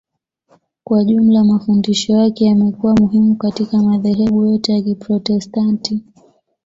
Kwa 0.83 1.03
jumla 1.03 1.43
mafundisho 1.43 2.13
yake 2.17 2.45
yamekuwa 2.45 2.95
muhimu 2.95 3.35
katika 3.35 3.77
madhehebu 3.77 4.45
yote 4.45 4.73
ya 4.73 4.81
Kiprotestanti 4.81 6.03